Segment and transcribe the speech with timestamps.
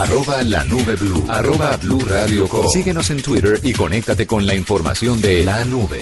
[0.00, 5.20] arroba la nube blue, arroba blue radio Síguenos en Twitter y conéctate con la información
[5.20, 6.00] de la nube.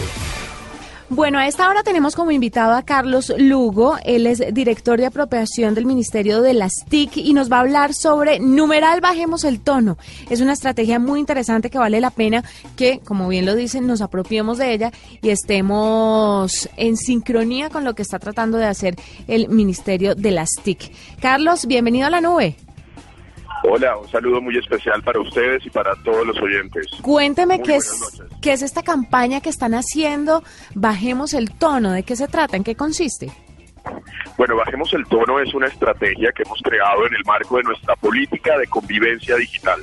[1.10, 3.96] Bueno, a esta hora tenemos como invitado a Carlos Lugo.
[4.04, 7.92] Él es director de apropiación del Ministerio de las TIC y nos va a hablar
[7.92, 9.98] sobre numeral bajemos el tono.
[10.30, 12.44] Es una estrategia muy interesante que vale la pena
[12.76, 14.92] que, como bien lo dicen, nos apropiemos de ella
[15.22, 18.94] y estemos en sincronía con lo que está tratando de hacer
[19.26, 20.92] el Ministerio de las TIC.
[21.20, 22.54] Carlos, bienvenido a la nube.
[23.70, 26.86] Hola, un saludo muy especial para ustedes y para todos los oyentes.
[27.02, 30.42] Cuénteme qué es, qué es esta campaña que están haciendo.
[30.74, 31.92] Bajemos el tono.
[31.92, 32.56] ¿De qué se trata?
[32.56, 33.30] ¿En qué consiste?
[34.38, 37.94] Bueno, Bajemos el Tono es una estrategia que hemos creado en el marco de nuestra
[37.96, 39.80] política de convivencia digital.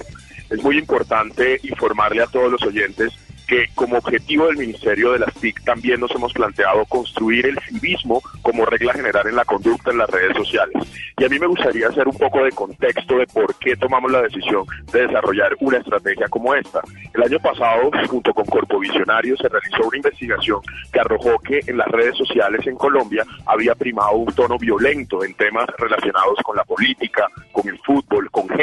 [0.49, 3.13] Es muy importante informarle a todos los oyentes
[3.48, 8.21] que como objetivo del Ministerio de las TIC también nos hemos planteado construir el civismo
[8.41, 10.76] como regla general en la conducta en las redes sociales.
[11.18, 14.21] Y a mí me gustaría hacer un poco de contexto de por qué tomamos la
[14.21, 16.81] decisión de desarrollar una estrategia como esta.
[17.13, 20.59] El año pasado, junto con Corpo Visionario, se realizó una investigación
[20.91, 25.34] que arrojó que en las redes sociales en Colombia había primado un tono violento en
[25.35, 27.27] temas relacionados con la política,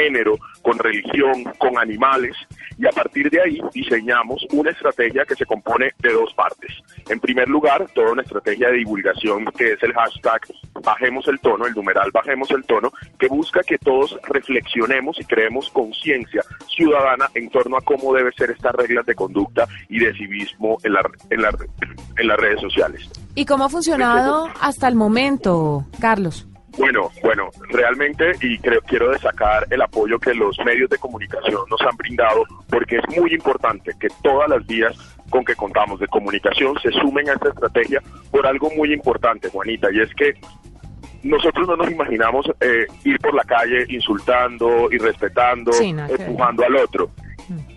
[0.03, 2.35] género, con religión, con animales.
[2.77, 6.71] Y a partir de ahí diseñamos una estrategia que se compone de dos partes.
[7.09, 10.41] En primer lugar, toda una estrategia de divulgación que es el hashtag
[10.83, 15.69] Bajemos el tono, el numeral Bajemos el tono, que busca que todos reflexionemos y creemos
[15.69, 16.43] conciencia
[16.75, 20.93] ciudadana en torno a cómo deben ser estas reglas de conducta y de civismo en,
[20.93, 21.55] la, en, la,
[22.17, 23.09] en las redes sociales.
[23.35, 26.47] ¿Y cómo ha funcionado hasta el momento, Carlos?
[26.77, 31.81] Bueno, bueno, realmente y creo, quiero destacar el apoyo que los medios de comunicación nos
[31.81, 34.95] han brindado porque es muy importante que todas las vías
[35.29, 38.01] con que contamos de comunicación se sumen a esta estrategia
[38.31, 40.33] por algo muy importante, Juanita, y es que
[41.23, 47.11] nosotros no nos imaginamos eh, ir por la calle insultando, irrespetando, empujando al otro.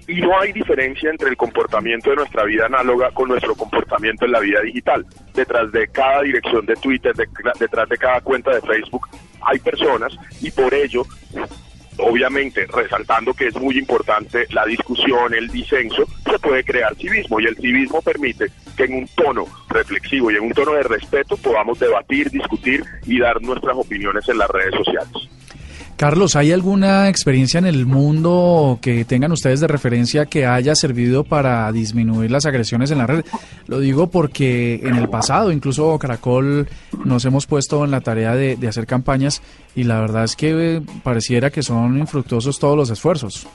[0.09, 4.33] Y no hay diferencia entre el comportamiento de nuestra vida análoga con nuestro comportamiento en
[4.33, 5.05] la vida digital.
[5.35, 7.15] Detrás de cada dirección de Twitter,
[7.59, 9.09] detrás de cada cuenta de Facebook,
[9.41, 11.05] hay personas y por ello
[11.99, 17.47] obviamente resaltando que es muy importante la discusión, el disenso, se puede crear civismo y
[17.47, 21.79] el civismo permite que en un tono reflexivo y en un tono de respeto podamos
[21.79, 25.29] debatir, discutir y dar nuestras opiniones en las redes sociales.
[25.97, 31.25] Carlos, ¿hay alguna experiencia en el mundo que tengan ustedes de referencia que haya servido
[31.25, 33.25] para disminuir las agresiones en la red?
[33.67, 36.69] Lo digo porque en el pasado, incluso Caracol,
[37.03, 39.43] nos hemos puesto en la tarea de, hacer campañas
[39.75, 43.49] y la verdad es que eh, pareciera que son infructuosos todos los esfuerzos.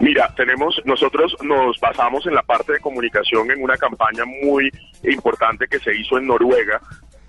[0.00, 4.68] Mira, tenemos, nosotros nos basamos en la parte de comunicación en una campaña muy
[5.04, 6.80] importante que se hizo en Noruega,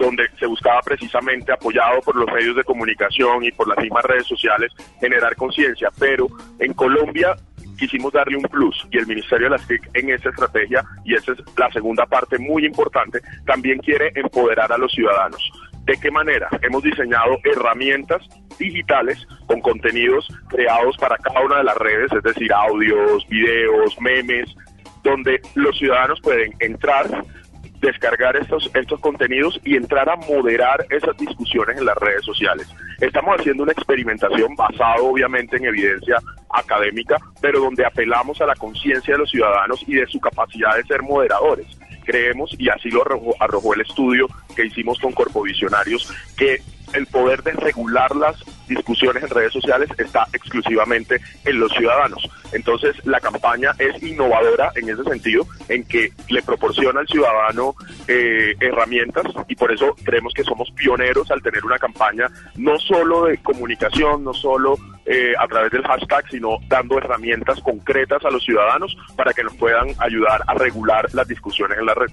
[0.01, 4.27] donde se buscaba precisamente, apoyado por los medios de comunicación y por las mismas redes
[4.27, 5.89] sociales, generar conciencia.
[5.99, 6.27] Pero
[6.59, 7.35] en Colombia
[7.77, 11.31] quisimos darle un plus y el Ministerio de las TIC en esa estrategia, y esa
[11.31, 15.51] es la segunda parte muy importante, también quiere empoderar a los ciudadanos.
[15.85, 16.47] ¿De qué manera?
[16.61, 18.21] Hemos diseñado herramientas
[18.59, 24.55] digitales con contenidos creados para cada una de las redes, es decir, audios, videos, memes,
[25.03, 27.07] donde los ciudadanos pueden entrar,
[27.81, 32.67] descargar estos, estos contenidos y entrar a moderar esas discusiones en las redes sociales.
[32.99, 36.17] Estamos haciendo una experimentación basada obviamente en evidencia
[36.51, 40.83] académica, pero donde apelamos a la conciencia de los ciudadanos y de su capacidad de
[40.83, 41.65] ser moderadores.
[42.05, 43.03] Creemos, y así lo
[43.39, 46.61] arrojó, el estudio que hicimos con Corpovisionarios, que
[46.93, 48.35] el poder de regular las
[48.75, 52.27] discusiones en redes sociales está exclusivamente en los ciudadanos.
[52.53, 57.75] Entonces, la campaña es innovadora en ese sentido, en que le proporciona al ciudadano
[58.07, 63.25] eh, herramientas y por eso creemos que somos pioneros al tener una campaña no solo
[63.25, 68.43] de comunicación, no solo eh, a través del hashtag, sino dando herramientas concretas a los
[68.43, 72.11] ciudadanos para que nos puedan ayudar a regular las discusiones en la red.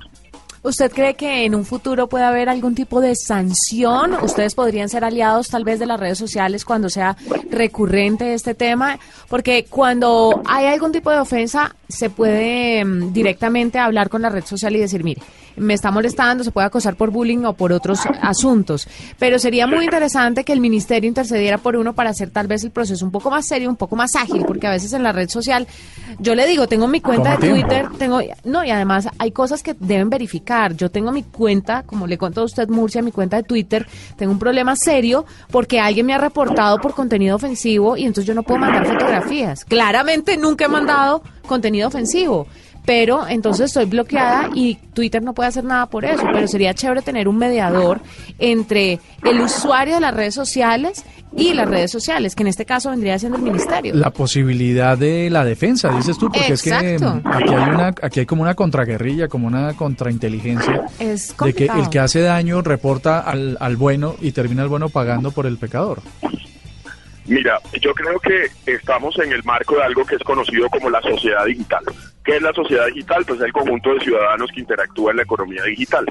[0.62, 4.14] ¿Usted cree que en un futuro puede haber algún tipo de sanción?
[4.22, 7.16] ¿Ustedes podrían ser aliados tal vez de las redes sociales cuando sea
[7.50, 8.98] recurrente este tema?
[9.28, 14.44] Porque cuando hay algún tipo de ofensa, se puede mm, directamente hablar con la red
[14.44, 15.22] social y decir, mire,
[15.58, 18.88] me está molestando, se puede acosar por bullying o por otros asuntos.
[19.18, 22.70] Pero sería muy interesante que el ministerio intercediera por uno para hacer tal vez el
[22.70, 25.28] proceso un poco más serio, un poco más ágil, porque a veces en la red
[25.28, 25.66] social,
[26.18, 29.74] yo le digo, tengo mi cuenta de Twitter, tengo, no, y además hay cosas que
[29.78, 30.74] deben verificar.
[30.74, 34.32] Yo tengo mi cuenta, como le contó a usted, Murcia, mi cuenta de Twitter, tengo
[34.32, 38.42] un problema serio porque alguien me ha reportado por contenido ofensivo y entonces yo no
[38.42, 39.64] puedo mandar fotografías.
[39.64, 42.46] Claramente nunca he mandado contenido ofensivo
[42.88, 46.22] pero entonces estoy bloqueada y Twitter no puede hacer nada por eso.
[46.32, 48.00] Pero sería chévere tener un mediador
[48.38, 51.04] entre el usuario de las redes sociales
[51.36, 53.94] y las redes sociales, que en este caso vendría siendo el ministerio.
[53.94, 58.20] La posibilidad de la defensa, dices tú, porque es que mm, aquí hay una, aquí
[58.20, 63.20] hay como una contraguerrilla, como una contrainteligencia es de que el que hace daño reporta
[63.20, 66.00] al, al bueno y termina el bueno pagando por el pecador.
[67.26, 71.02] Mira, yo creo que estamos en el marco de algo que es conocido como la
[71.02, 71.84] sociedad digital.
[72.28, 73.24] ¿Qué es la sociedad digital?
[73.26, 76.04] Pues es el conjunto de ciudadanos que interactúa en la economía digital.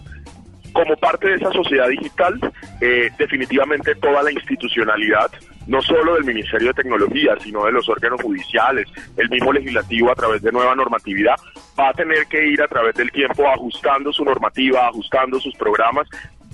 [0.74, 2.40] Como parte de esa sociedad digital,
[2.82, 5.30] eh, definitivamente toda la institucionalidad,
[5.68, 10.16] no solo del Ministerio de Tecnología, sino de los órganos judiciales, el mismo legislativo a
[10.16, 11.36] través de nueva normatividad,
[11.80, 16.08] va a tener que ir a través del tiempo ajustando su normativa, ajustando sus programas,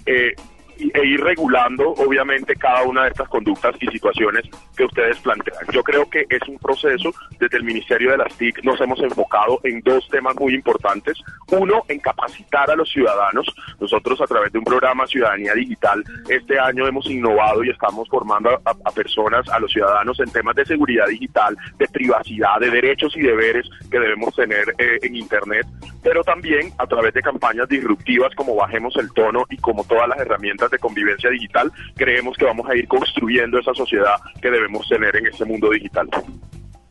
[0.06, 0.34] eh,
[0.78, 4.44] e ir regulando, obviamente, cada una de estas conductas y situaciones
[4.76, 5.66] que ustedes plantean.
[5.72, 9.60] Yo creo que es un proceso, desde el Ministerio de las TIC nos hemos enfocado
[9.64, 11.18] en dos temas muy importantes.
[11.52, 13.48] Uno, en capacitar a los ciudadanos.
[13.80, 18.50] Nosotros a través de un programa Ciudadanía Digital, este año hemos innovado y estamos formando
[18.66, 23.22] a, personas, a los ciudadanos en temas de seguridad digital, de privacidad, de derechos y
[23.22, 25.68] deberes que debemos tener eh, en Internet,
[26.02, 30.20] pero también a través de campañas disruptivas como Bajemos el Tono y como todas las
[30.20, 35.16] herramientas de convivencia digital, creemos que vamos a ir construyendo esa sociedad que debemos tener
[35.16, 36.08] en este mundo digital.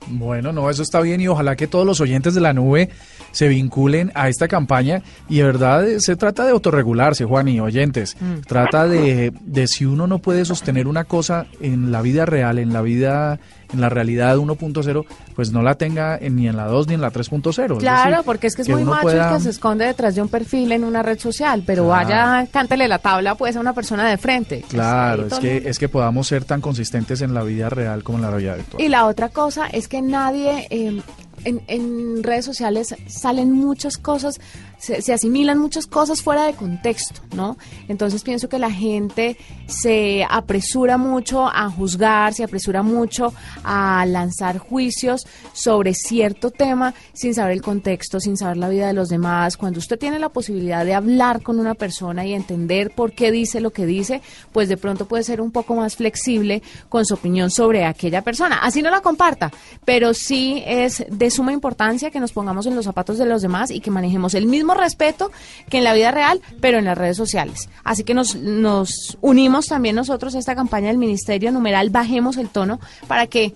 [0.09, 2.91] Bueno, no, eso está bien y ojalá que todos los oyentes de la nube
[3.31, 7.61] se vinculen a esta campaña y de verdad eh, se trata de autorregularse, Juan y
[7.61, 8.17] oyentes.
[8.21, 8.41] Mm.
[8.47, 12.73] Trata de, de si uno no puede sostener una cosa en la vida real, en
[12.73, 13.41] la vida
[13.73, 15.05] en la realidad 1.0,
[15.35, 17.79] pues no la tenga ni en la 2 ni en la 3.0.
[17.79, 20.73] Claro, porque es que es muy macho el que se esconde detrás de un perfil
[20.73, 24.65] en una red social, pero vaya, cántele la tabla pues a una persona de frente.
[24.69, 28.23] Claro, es que, es que podamos ser tan consistentes en la vida real como en
[28.23, 28.83] la realidad virtual.
[28.83, 30.67] Y la otra cosa es que nadie...
[30.71, 31.01] Eh,
[31.45, 34.41] en, redes sociales salen muchas cosas,
[34.79, 37.57] se, asimilan muchas cosas fuera de contexto, ¿no?
[37.89, 39.37] Entonces pienso que la gente
[39.67, 43.33] se apresura mucho a juzgar, se apresura mucho
[43.65, 48.93] a lanzar juicios sobre cierto tema sin saber el contexto, sin saber la vida de
[48.93, 49.57] los demás.
[49.57, 53.61] Cuando usted tiene la posibilidad de hablar con una persona y entender por qué dice
[53.61, 54.23] lo que dice,
[54.53, 58.59] pues de pronto puede ser un poco más flexible con su opinión sobre aquella persona.
[58.59, 59.51] Así no la comparta,
[59.85, 63.71] pero sí es de suma importancia que nos pongamos en los zapatos de los demás
[63.71, 65.33] y que manejemos el mismo respeto
[65.69, 67.69] que en la vida real, pero en las redes sociales.
[67.83, 72.49] Así que nos, nos unimos también nosotros a esta campaña del Ministerio Numeral Bajemos el
[72.49, 73.55] Tono para que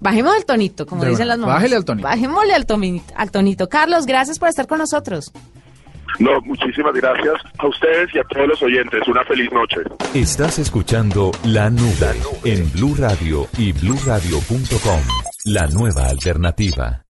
[0.00, 1.56] Bajemos el tonito, como dicen las mamás.
[1.56, 2.06] Bájele al tonito.
[2.06, 2.66] Bajémosle al,
[3.16, 3.68] al tonito.
[3.68, 5.32] Carlos, gracias por estar con nosotros.
[6.18, 9.00] No, muchísimas gracias a ustedes y a todos los oyentes.
[9.06, 9.76] Una feliz noche.
[10.14, 15.00] Estás escuchando La Nube en Blue Radio y BlueRadio.com.
[15.44, 17.02] La nueva alternativa.